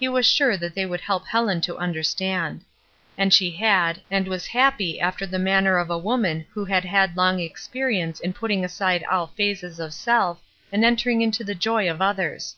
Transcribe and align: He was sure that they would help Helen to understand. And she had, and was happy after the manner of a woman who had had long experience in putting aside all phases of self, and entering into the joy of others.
He 0.00 0.08
was 0.08 0.24
sure 0.24 0.56
that 0.56 0.74
they 0.74 0.86
would 0.86 1.02
help 1.02 1.26
Helen 1.26 1.60
to 1.60 1.76
understand. 1.76 2.64
And 3.18 3.34
she 3.34 3.50
had, 3.50 4.00
and 4.10 4.26
was 4.26 4.46
happy 4.46 4.98
after 4.98 5.26
the 5.26 5.38
manner 5.38 5.76
of 5.76 5.90
a 5.90 5.98
woman 5.98 6.46
who 6.54 6.64
had 6.64 6.86
had 6.86 7.18
long 7.18 7.38
experience 7.38 8.18
in 8.18 8.32
putting 8.32 8.64
aside 8.64 9.04
all 9.04 9.26
phases 9.26 9.78
of 9.78 9.92
self, 9.92 10.40
and 10.72 10.86
entering 10.86 11.20
into 11.20 11.44
the 11.44 11.54
joy 11.54 11.90
of 11.90 12.00
others. 12.00 12.56